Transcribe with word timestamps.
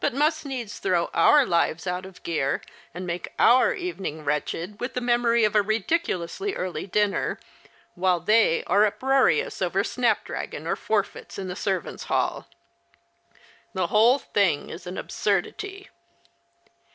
must 0.13 0.47
needs 0.47 0.79
throw 0.79 1.11
our 1.13 1.45
lives 1.45 1.85
out 1.85 2.07
of 2.07 2.23
gear, 2.23 2.59
and 2.91 3.05
make 3.05 3.31
our 3.37 3.71
evening 3.75 4.25
wretched 4.25 4.79
with 4.79 4.95
the 4.95 4.99
memory 4.99 5.43
of 5.43 5.53
a 5.55 5.61
ridiculously 5.61 6.55
early 6.55 6.87
dinner, 6.87 7.39
while 7.93 8.19
they 8.19 8.63
are 8.63 8.83
uproarious 8.83 9.61
over 9.61 9.83
snapdragon 9.83 10.65
or 10.65 10.75
forfeits 10.75 11.37
in 11.37 11.47
the 11.49 11.55
servants' 11.55 12.05
hall. 12.05 12.47
The 13.75 13.87
whole 13.93 14.17
thing 14.17 14.71
is 14.71 14.87
an 14.87 14.97
absurdity." 14.97 15.89